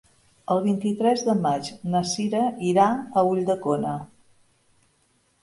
El 0.53 0.61
vint-i-tres 0.61 1.21
de 1.27 1.35
maig 1.43 1.69
na 1.97 2.01
Sira 2.13 2.41
irà 2.71 2.87
a 2.95 3.25
Ulldecona. 3.35 3.95